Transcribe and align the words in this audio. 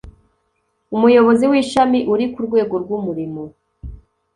umuyobozi 0.95 1.43
w'ishami 1.51 1.99
uri 2.13 2.25
ku 2.33 2.39
rwego 2.47 2.75
rw'umurimo 2.83 3.43